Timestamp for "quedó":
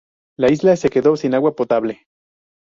0.89-1.15